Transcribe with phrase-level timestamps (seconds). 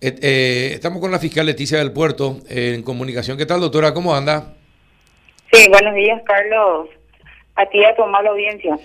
[0.00, 3.36] Eh, eh, estamos con la fiscal Leticia del Puerto eh, en comunicación.
[3.36, 3.92] ¿Qué tal, doctora?
[3.92, 4.54] ¿Cómo anda?
[5.52, 6.88] Sí, buenos días, Carlos.
[7.56, 8.78] A ti a tu amable audiencia.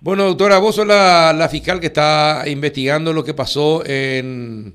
[0.00, 4.74] Bueno, doctora, vos sos la, fiscal que está investigando lo que pasó en,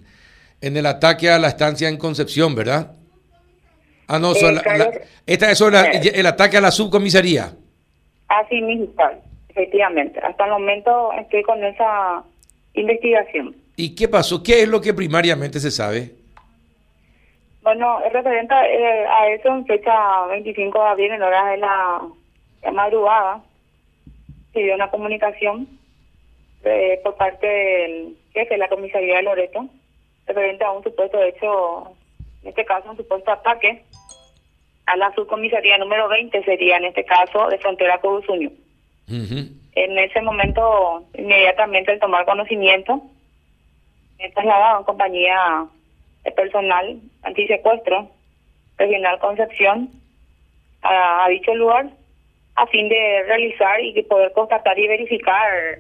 [0.61, 2.93] en, el ataque a la estancia en Concepción, ¿verdad?
[4.07, 4.31] Ah, no,
[5.25, 7.51] esta es el ataque a la subcomisaría.
[8.29, 8.93] Así mismo,
[9.49, 10.21] efectivamente.
[10.21, 12.23] Hasta el momento estoy con esa
[12.73, 13.60] investigación.
[13.81, 14.43] ¿Y qué pasó?
[14.43, 16.11] ¿Qué es lo que primariamente se sabe?
[17.63, 23.41] Bueno, referente eh, a eso, en fecha 25 de abril, en horas de la, madrugada,
[24.53, 25.67] se dio una comunicación
[26.63, 29.65] eh, por parte del jefe de la comisaría de Loreto,
[30.27, 31.95] referente a un supuesto hecho,
[32.43, 33.81] en este caso un supuesto ataque
[34.85, 38.21] a la subcomisaría número 20, sería en este caso de Frontera con
[39.07, 43.01] En ese momento, inmediatamente al tomar conocimiento,
[44.21, 45.65] he trasladado en compañía
[46.23, 48.09] de personal antisecuestro
[48.77, 49.89] regional Concepción
[50.83, 51.87] a, dicho lugar
[52.55, 55.79] a fin de realizar y poder constatar y verificar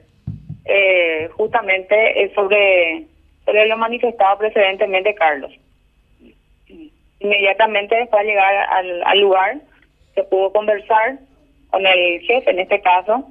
[0.65, 3.05] eh, justamente sobre,
[3.45, 5.51] sobre lo manifestado precedentemente Carlos.
[7.19, 9.57] Inmediatamente después de llegar al, al lugar
[10.15, 11.19] se pudo conversar
[11.69, 13.25] con el jefe, en este caso,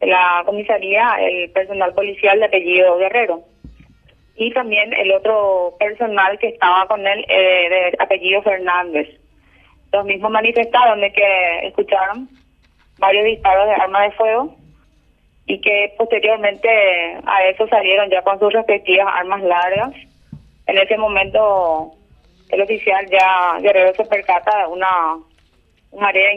[0.00, 3.44] de la comisaría, el personal policial de apellido Guerrero
[4.38, 9.08] y también el otro personal que estaba con él eh, de apellido Fernández.
[9.92, 12.28] Los mismos manifestaron de que escucharon
[12.98, 14.54] varios disparos de arma de fuego
[15.46, 16.68] y que posteriormente
[17.26, 19.92] a eso salieron ya con sus respectivas armas largas.
[20.66, 21.92] En ese momento
[22.50, 25.16] el oficial ya Guerrero se percata de una,
[25.90, 26.32] una área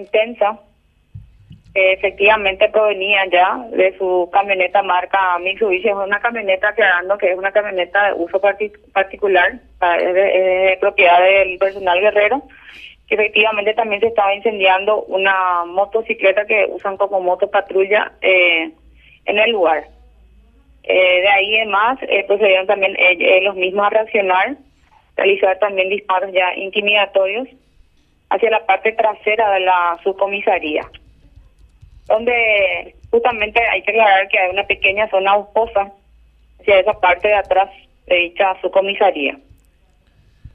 [1.73, 7.52] efectivamente provenía ya de su camioneta marca Mitsubishi, es una camioneta aclarando que es una
[7.52, 12.44] camioneta de uso particular, es de, propiedad del personal guerrero,
[13.08, 18.71] que efectivamente también se estaba incendiando una motocicleta que usan como moto patrulla eh,
[19.26, 19.86] en el lugar.
[20.83, 22.98] Eh, de ahí en más eh, procedieron también
[23.43, 24.58] los mismos a reaccionar,
[25.15, 27.48] realizar también disparos ya intimidatorios
[28.30, 30.89] hacia la parte trasera de la subcomisaría
[32.11, 35.92] donde justamente hay que aclarar que hay una pequeña zona boscosa
[36.60, 37.70] hacia esa parte de atrás
[38.08, 39.38] de dicha subcomisaría.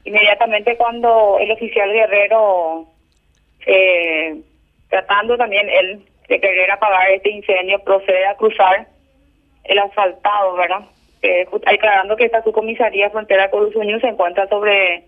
[0.04, 2.86] Inmediatamente cuando el oficial guerrero,
[3.66, 4.36] eh,
[4.88, 8.86] tratando también él de querer apagar este incendio, procede a cruzar
[9.64, 10.80] el asfaltado, ¿verdad?
[11.22, 15.04] Eh, aclarando que esta subcomisaría frontera con Unidos se encuentra sobre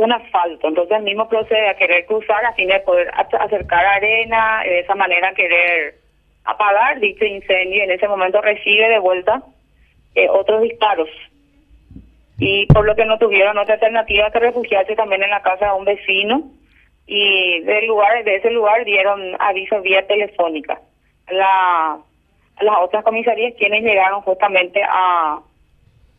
[0.00, 0.68] un asfalto.
[0.68, 4.94] Entonces el mismo procede a querer cruzar a fin de poder acercar arena, de esa
[4.94, 5.94] manera querer
[6.44, 7.84] apagar dicho incendio.
[7.84, 9.42] En ese momento recibe de vuelta
[10.14, 11.08] eh, otros disparos.
[12.38, 15.78] Y por lo que no tuvieron otra alternativa que refugiarse también en la casa de
[15.78, 16.50] un vecino.
[17.06, 20.80] Y del lugar, de ese lugar dieron aviso vía telefónica.
[21.28, 21.98] La,
[22.60, 25.40] las otras comisarías quienes llegaron justamente a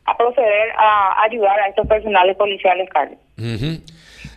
[0.06, 3.20] a proceder a ayudar a estos personales policiales, Carlos.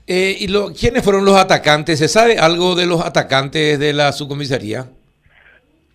[0.06, 1.98] Eh, ¿Y lo, quiénes fueron los atacantes?
[1.98, 4.87] ¿Se sabe algo de los atacantes de la subcomisaría?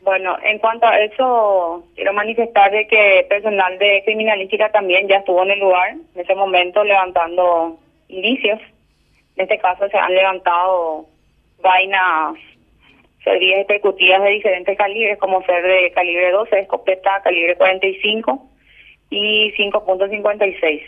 [0.01, 5.43] Bueno, en cuanto a eso, quiero manifestar de que personal de criminalística también ya estuvo
[5.43, 7.77] en el lugar, en ese momento levantando
[8.07, 8.59] indicios.
[9.35, 11.05] En este caso se han levantado
[11.61, 12.35] vainas
[13.23, 18.49] servidas ejecutivas de diferentes calibres, como ser de calibre 12, escopeta calibre 45,
[19.11, 20.81] y 5.56.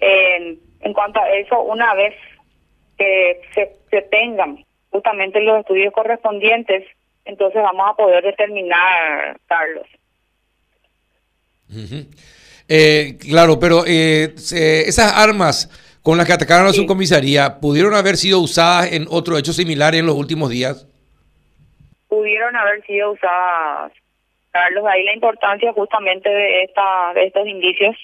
[0.00, 2.14] Eh, en cuanto a eso, una vez
[2.98, 6.84] que se, tengan justamente los estudios correspondientes,
[7.24, 9.86] entonces vamos a poder determinar, Carlos.
[12.68, 15.70] eh, claro, pero eh, esas armas
[16.02, 19.94] con las que atacaron a su comisaría, ¿pudieron haber sido usadas en otro hecho similar
[19.94, 20.86] en los últimos días?
[22.08, 23.92] Pudieron haber sido usadas
[24.52, 27.96] Carlos, ahí la importancia justamente de esta de estos indicios,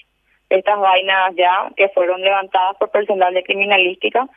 [0.49, 4.27] estas vainas ya que fueron levantadas por personal de criminalística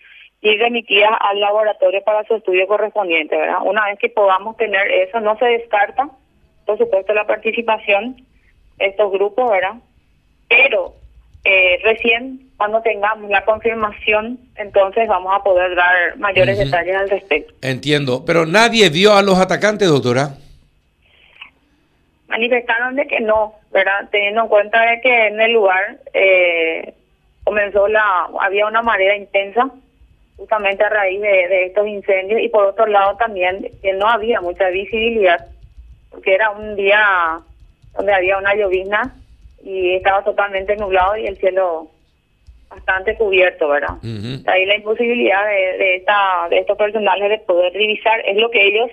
[0.40, 3.58] y remitidas al laboratorio para su estudio correspondiente, ¿verdad?
[3.64, 6.08] Una vez que podamos tener eso, no se descarta,
[6.66, 8.16] por supuesto, la participación
[8.78, 9.74] de estos grupos, ¿verdad?
[10.48, 10.94] Pero
[11.44, 17.54] eh, recién cuando tengamos la confirmación, entonces vamos a poder dar mayores detalles al respecto.
[17.62, 20.34] Entiendo, pero nadie vio a los atacantes, doctora
[22.32, 24.08] manifestaron de que no, ¿verdad?
[24.10, 26.94] Teniendo en cuenta de que en el lugar eh,
[27.44, 29.68] comenzó la, había una marea intensa
[30.38, 34.70] justamente a raíz de, estos incendios y por otro lado también que no había mucha
[34.70, 35.44] visibilidad
[36.10, 37.38] porque era un día
[37.96, 39.14] donde había una llovizna
[39.62, 41.88] y estaba totalmente nublado y el cielo
[42.70, 43.96] bastante cubierto, ¿verdad?
[44.46, 48.66] Ahí la imposibilidad de, de, esta, de estos personales de poder revisar es lo que
[48.66, 48.90] ellos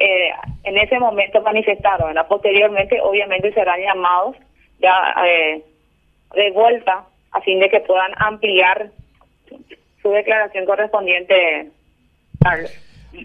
[0.00, 0.32] eh,
[0.64, 2.26] en ese momento manifestaron, ¿verdad?
[2.26, 4.36] Posteriormente, obviamente, serán llamados
[4.80, 5.62] ya eh,
[6.34, 8.90] de vuelta a fin de que puedan ampliar
[10.02, 11.68] su declaración correspondiente.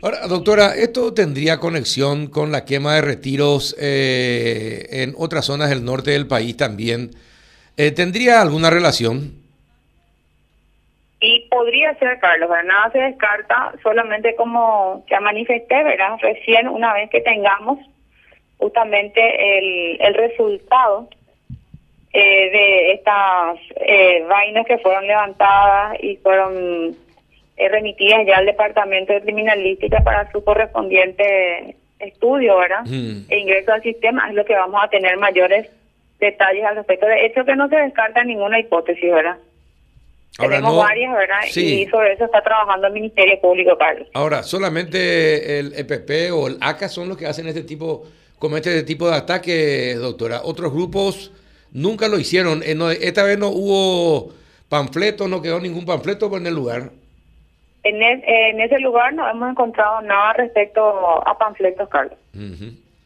[0.02, 5.86] Ahora, doctora, ¿esto tendría conexión con la quema de retiros eh, en otras zonas del
[5.86, 7.12] norte del país también?
[7.78, 9.45] Eh, ¿Tendría alguna relación?
[11.20, 16.18] Y podría ser, Carlos, Nada se descarta, solamente como ya manifesté, ¿verdad?
[16.22, 17.80] Recién, una vez que tengamos
[18.58, 21.10] justamente el, el resultado
[22.14, 26.96] eh, de estas eh, vainas que fueron levantadas y fueron
[27.58, 32.86] eh, remitidas ya al Departamento de Criminalística para su correspondiente estudio, ¿verdad?
[32.86, 33.26] Mm.
[33.30, 35.70] E ingreso al sistema, es lo que vamos a tener mayores
[36.20, 37.06] detalles al respecto.
[37.06, 39.38] De hecho, que no se descarta ninguna hipótesis, ¿verdad?
[40.38, 41.42] Tenemos varias, ¿verdad?
[41.56, 44.08] Y sobre eso está trabajando el Ministerio Público, Carlos.
[44.14, 48.04] Ahora, solamente el EPP o el ACA son los que hacen este tipo,
[48.38, 50.42] cometen este tipo de ataques, doctora.
[50.44, 51.32] Otros grupos
[51.72, 52.64] nunca lo hicieron.
[52.64, 54.34] Eh, esta vez no hubo
[54.68, 56.90] panfleto, no quedó ningún panfleto en el lugar.
[57.84, 62.18] En, en ese lugar no hemos encontrado nada respecto a panfletos, Carlos.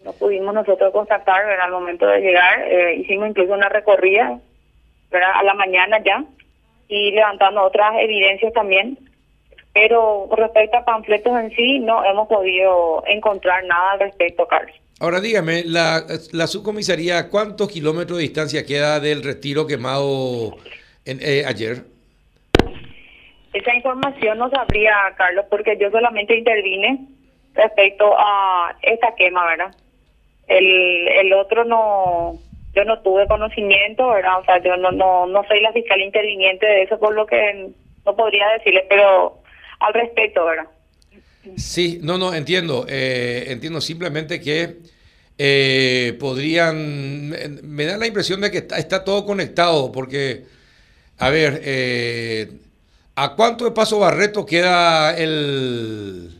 [0.03, 1.65] No pudimos nosotros constatar, ¿verdad?
[1.65, 4.39] Al momento de llegar, eh, hicimos incluso una recorrida,
[5.11, 5.31] ¿verdad?
[5.35, 6.23] A la mañana ya,
[6.89, 8.97] y levantando otras evidencias también.
[9.71, 14.75] Pero respecto a panfletos en sí, no hemos podido encontrar nada al respecto, Carlos.
[14.99, 16.03] Ahora dígame, la,
[16.33, 20.57] la subcomisaría, ¿cuántos kilómetros de distancia queda del retiro quemado
[21.05, 21.85] en, eh, ayer?
[23.53, 27.07] Esa información no sabría, Carlos, porque yo solamente intervine
[27.53, 29.75] respecto a esta quema, ¿verdad?
[30.47, 32.39] El, el otro no,
[32.75, 34.39] yo no tuve conocimiento, ¿verdad?
[34.39, 37.69] O sea, yo no, no, no soy la fiscal interviniente de eso, por lo que
[38.05, 39.41] no podría decirle, pero
[39.79, 40.67] al respecto, ¿verdad?
[41.55, 44.77] Sí, no, no, entiendo, eh, entiendo simplemente que
[45.37, 47.29] eh, podrían,
[47.63, 50.43] me da la impresión de que está, está todo conectado, porque,
[51.17, 52.49] a ver, eh,
[53.21, 56.39] ¿A cuánto de Paso Barreto queda el,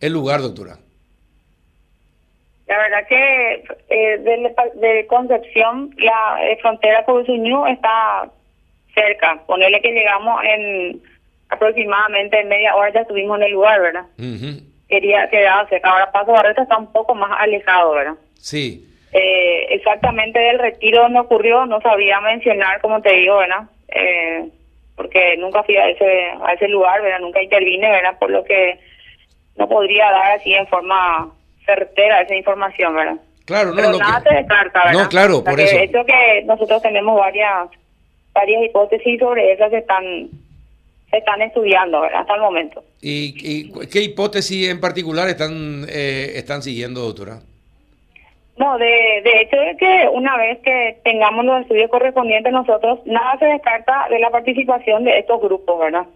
[0.00, 0.76] el lugar, doctora?
[2.66, 8.28] La verdad que eh, de, Concepción, la eh, frontera con Usuñú está
[8.92, 9.40] cerca.
[9.46, 11.00] Ponerle que llegamos en
[11.48, 14.06] aproximadamente media hora ya estuvimos en el lugar, ¿verdad?
[14.88, 15.90] Quería quedar cerca.
[15.90, 18.14] Ahora Paso Barreto está un poco más alejado, ¿verdad?
[18.34, 18.84] Sí.
[19.12, 23.62] Eh, exactamente del retiro donde ocurrió, no sabía mencionar, como te digo, ¿verdad?
[23.88, 24.48] Eh,
[24.96, 27.20] porque nunca fui a ese a ese lugar, ¿verdad?
[27.20, 28.18] Nunca intervine, ¿verdad?
[28.18, 28.78] Por lo que
[29.56, 31.32] no podría dar así en forma
[31.66, 33.16] certera esa información, ¿verdad?
[33.44, 35.02] Claro, no, Pero nada se descarta, ¿verdad?
[35.02, 35.76] No, claro, por eso.
[35.76, 37.68] De hecho que nosotros tenemos varias
[38.32, 40.28] varias hipótesis sobre esas que están
[41.10, 42.22] se están estudiando, ¿verdad?
[42.22, 42.82] Hasta el momento.
[43.00, 47.38] ¿Y, qué hipótesis en particular están eh, están siguiendo, doctora?
[48.56, 53.38] No, de, de hecho es que una vez que tengamos los estudios correspondientes nosotros, nada
[53.38, 56.06] se descarta de la participación de estos grupos, ¿verdad?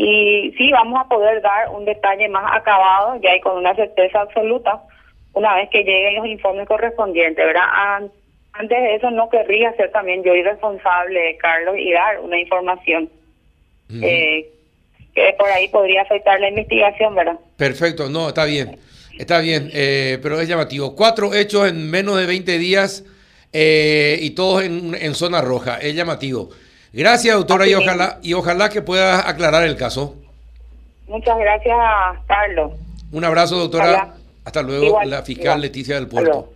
[0.00, 4.20] Y sí, vamos a poder dar un detalle más acabado, ya y con una certeza
[4.20, 4.80] absoluta,
[5.32, 7.64] una vez que lleguen los informes correspondientes, ¿verdad?
[8.52, 13.10] Antes de eso no querría ser también yo irresponsable, Carlos, y dar una información
[14.00, 14.48] eh,
[15.12, 17.40] que por ahí podría afectar la investigación, ¿verdad?
[17.56, 18.78] Perfecto, no, está bien.
[19.18, 20.94] Está bien, eh, pero es llamativo.
[20.94, 23.04] Cuatro hechos en menos de 20 días
[23.52, 25.78] eh, y todos en, en, zona roja.
[25.78, 26.50] Es llamativo.
[26.98, 30.16] Gracias, doctora, y ojalá, y ojalá que pueda aclarar el caso.
[31.06, 31.76] Muchas gracias,
[32.26, 32.72] Carlos.
[33.12, 34.14] Un abrazo, doctora.
[34.44, 36.52] Hasta luego, la fiscal Leticia del Puerto.